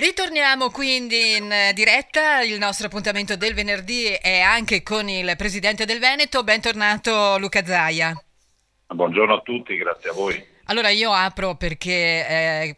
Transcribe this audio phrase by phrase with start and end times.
[0.00, 5.98] Ritorniamo quindi in diretta, il nostro appuntamento del venerdì è anche con il Presidente del
[5.98, 8.18] Veneto, bentornato Luca Zaia.
[8.86, 10.42] Buongiorno a tutti, grazie a voi.
[10.64, 12.76] Allora io apro perché eh,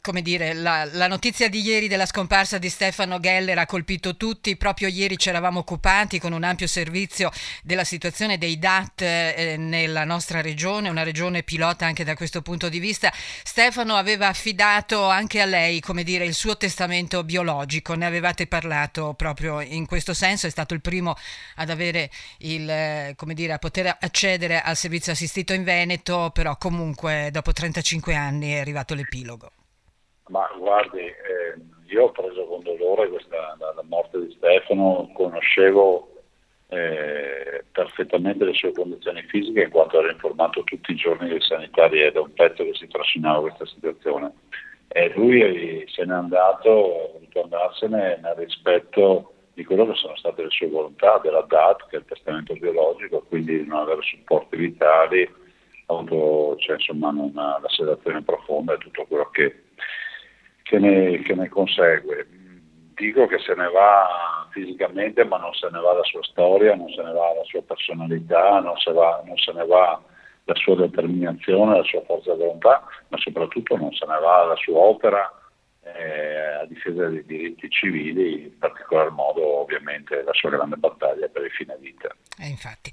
[0.00, 4.56] come dire, la, la, notizia di ieri della scomparsa di Stefano Geller ha colpito tutti.
[4.56, 7.30] Proprio ieri ci eravamo occupati con un ampio servizio
[7.62, 12.68] della situazione dei DAT eh, nella nostra regione, una regione pilota anche da questo punto
[12.68, 13.12] di vista.
[13.42, 17.94] Stefano aveva affidato anche a lei, come dire, il suo testamento biologico.
[17.94, 20.46] Ne avevate parlato proprio in questo senso.
[20.46, 21.16] È stato il primo
[21.56, 26.56] ad avere il, eh, come dire, a poter accedere al servizio assistito in Veneto, però
[26.58, 29.50] comunque dopo 35 anni è arrivato l'epilogo.
[30.28, 31.54] Ma guardi, eh,
[31.86, 36.08] io ho preso con dolore questa, la, la morte di Stefano, conoscevo
[36.68, 42.02] eh, perfettamente le sue condizioni fisiche in quanto ero informato tutti i giorni dei sanitari
[42.02, 44.32] e da un pezzo che si trascinava questa situazione.
[44.88, 50.44] E lui se n'è andato, ha voluto andarsene nel rispetto di quello che sono state
[50.44, 54.56] le sue volontà, della DAT, che è il testamento biologico, quindi di non avere supporti
[54.56, 55.28] vitali,
[55.86, 59.64] avuto cioè, insomma, una, la sedazione profonda e tutto quello che
[60.72, 62.26] che ne, che ne consegue.
[62.94, 66.88] Dico che se ne va fisicamente, ma non se ne va la sua storia, non
[66.88, 70.00] se ne va la sua personalità, non se, va, non se ne va
[70.44, 74.56] la sua determinazione, la sua forza di volontà, ma soprattutto non se ne va la
[74.56, 75.30] sua opera
[75.84, 81.44] eh, a difesa dei diritti civili, in particolar modo ovviamente la sua grande battaglia per
[81.44, 82.08] il fine vita.
[82.40, 82.90] Eh, infatti.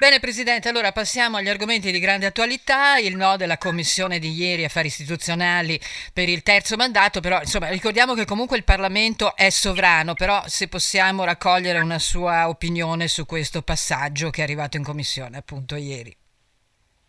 [0.00, 4.64] Bene Presidente, allora passiamo agli argomenti di grande attualità, il no della commissione di ieri
[4.64, 5.78] affari istituzionali
[6.14, 10.68] per il terzo mandato, però insomma ricordiamo che comunque il Parlamento è sovrano, però se
[10.68, 16.16] possiamo raccogliere una sua opinione su questo passaggio che è arrivato in commissione appunto ieri.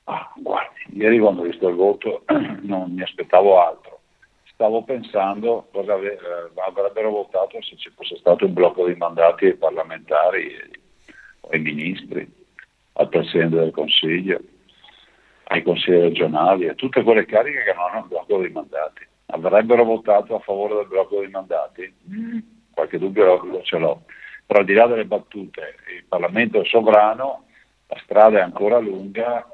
[0.03, 2.25] Ah, guardi, ieri quando ho visto il voto
[2.63, 4.01] non mi aspettavo altro.
[4.51, 6.17] Stavo pensando cosa eh,
[6.67, 10.53] avrebbero votato se ci fosse stato un blocco di mandati parlamentari,
[11.51, 12.39] ai ministri,
[13.31, 14.39] Presidente del Consiglio,
[15.45, 19.07] ai consigli regionali, a tutte quelle cariche che non hanno un blocco di mandati.
[19.27, 21.93] Avrebbero votato a favore del blocco dei mandati?
[22.09, 22.39] Mm.
[22.73, 24.03] Qualche dubbio lo ce l'ho.
[24.45, 27.45] Però al di là delle battute, il Parlamento è sovrano,
[27.87, 29.45] la strada è ancora lunga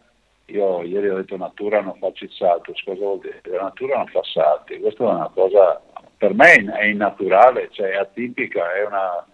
[0.48, 3.42] io ieri ho detto natura non il salto, cosa vuol dire?
[3.44, 5.82] La natura non fa salti, questa è una cosa,
[6.16, 9.26] per me è innaturale, cioè è atipica, è una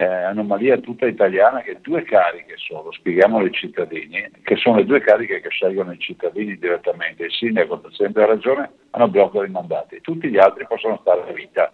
[0.00, 5.00] eh, anomalia tutta italiana che due cariche sono, spieghiamolo ai cittadini, che sono le due
[5.00, 9.50] cariche che scelgono i cittadini direttamente, il sindaco, il Presidente della Regione, hanno blocco dei
[9.50, 11.70] mandati, tutti gli altri possono stare a vita.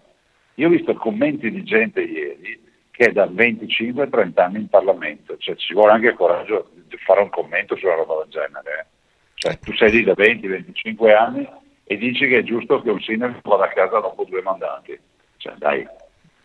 [0.54, 5.54] Io ho visto commenti di gente ieri che è da 25-30 anni in Parlamento, cioè
[5.54, 8.78] ci vuole anche il coraggio di fare un commento sulla roba del genere.
[8.80, 8.86] Eh.
[9.34, 11.48] Cioè, tu sei lì da 20-25 anni
[11.84, 14.98] e dici che è giusto che un sindaco vada a casa dopo due mandati.
[15.36, 15.86] Cioè, dai.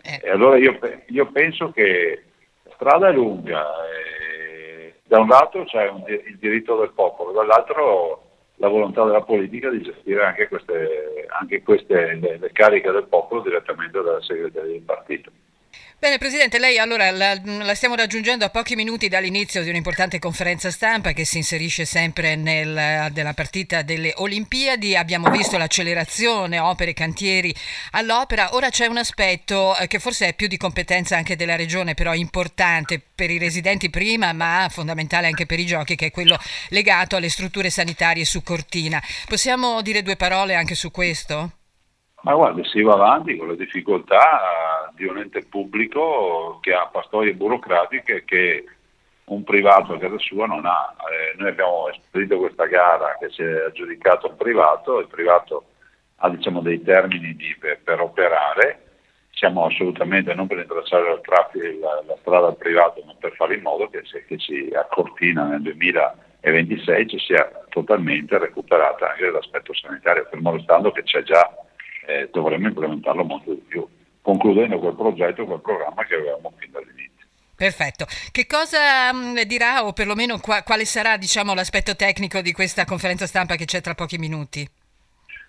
[0.04, 0.30] Eh.
[0.30, 2.24] Allora io, io, penso che
[2.64, 3.66] la strada è lunga.
[3.86, 9.70] E da un lato c'è un, il diritto del popolo, dall'altro la volontà della politica
[9.70, 14.82] di gestire anche queste, anche queste le, le cariche del popolo direttamente dalla segreteria del
[14.82, 15.32] partito.
[16.02, 20.72] Bene Presidente, lei allora la, la, stiamo raggiungendo a pochi minuti dall'inizio di un'importante conferenza
[20.72, 27.54] stampa che si inserisce sempre nel, nella partita delle Olimpiadi, abbiamo visto l'accelerazione, opere, cantieri
[27.92, 31.94] all'opera, ora c'è un aspetto eh, che forse è più di competenza anche della Regione,
[31.94, 36.40] però importante per i residenti prima, ma fondamentale anche per i giochi, che è quello
[36.70, 39.00] legato alle strutture sanitarie su Cortina.
[39.28, 41.52] Possiamo dire due parole anche su questo?
[42.24, 47.34] Ma guarda, si va avanti con le difficoltà di un ente pubblico che ha pastoie
[47.34, 48.66] burocratiche che
[49.26, 50.96] un privato a casa sua non ha.
[51.10, 55.66] Eh, noi abbiamo esperito questa gara che si è aggiudicato un privato, il privato
[56.18, 58.90] ha diciamo, dei termini di, per, per, operare,
[59.32, 61.20] siamo assolutamente non per intralciare la,
[61.80, 64.86] la, la, strada al privato, ma per fare in modo che, se, che si a
[64.86, 71.50] Cortina nel 2026 ci sia totalmente recuperata anche l'aspetto sanitario, fermo restando che c'è già
[72.06, 73.88] eh, dovremmo implementarlo molto di più,
[74.22, 77.28] concludendo quel progetto, quel programma che avevamo fin dall'inizio.
[77.56, 78.06] Perfetto.
[78.32, 82.86] Che cosa mh, mm, dirà o perlomeno qua, quale sarà diciamo, l'aspetto tecnico di questa
[82.86, 84.68] conferenza stampa che c'è tra pochi minuti?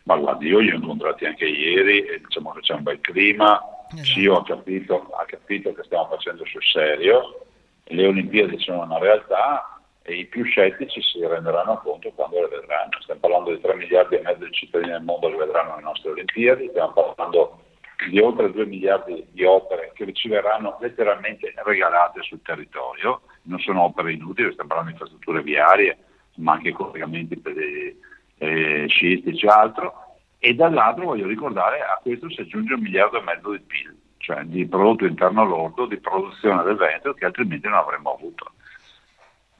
[0.04, 3.60] Ma guardi, io li ho incontrati anche ieri e diciamo che c'è un bel clima,
[3.92, 4.04] esatto.
[4.04, 7.46] sì, ho capito, ha capito che stiamo facendo sul serio,
[7.84, 9.72] le Olimpiadi sono una realtà,
[10.02, 13.00] e i più scettici si renderanno conto quando le vedranno.
[13.00, 16.10] Stiamo parlando di 3 miliardi e mezzo di cittadini del mondo che vedranno le nostre
[16.10, 17.61] Olimpiadi, stiamo parlando
[18.10, 23.82] di oltre 2 miliardi di opere che ci verranno letteralmente regalate sul territorio, non sono
[23.82, 25.98] opere inutili, stiamo parlando di infrastrutture viarie,
[26.36, 27.54] ma anche collegamenti per
[28.38, 29.94] eh, sciistici e altro,
[30.38, 34.42] e dall'altro voglio ricordare a questo si aggiunge un miliardo e mezzo di PIL, cioè
[34.42, 38.52] di prodotto interno lordo, di produzione del Veneto che altrimenti non avremmo avuto.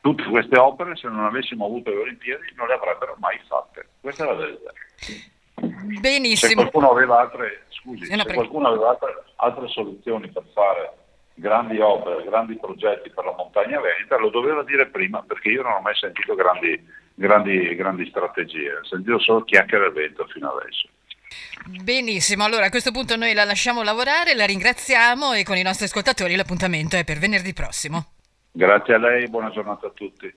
[0.00, 3.90] Tutte queste opere, se non avessimo avuto le Olimpiadi, non le avrebbero mai fatte.
[4.00, 4.72] Questa è la verità.
[6.00, 6.50] Benissimo.
[6.50, 10.92] Se qualcuno aveva altre, scusi, se qualcuno aveva altre, altre soluzioni per fare
[11.34, 15.72] grandi opere, grandi progetti per la montagna veneta, lo doveva dire prima, perché io non
[15.72, 20.88] ho mai sentito grandi, grandi, grandi strategie, ho sentito solo chiacchiere al vento fino adesso.
[21.82, 25.86] Benissimo, allora a questo punto noi la lasciamo lavorare, la ringraziamo e con i nostri
[25.86, 28.06] ascoltatori l'appuntamento è per venerdì prossimo.
[28.50, 30.30] Grazie a lei, buona giornata a tutti.